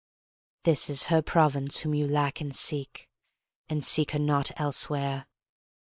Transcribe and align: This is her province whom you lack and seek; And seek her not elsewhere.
This 0.63 0.89
is 0.89 1.03
her 1.13 1.21
province 1.21 1.81
whom 1.81 1.93
you 1.93 2.07
lack 2.07 2.41
and 2.41 2.55
seek; 2.55 3.07
And 3.69 3.83
seek 3.83 4.13
her 4.13 4.17
not 4.19 4.49
elsewhere. 4.59 5.27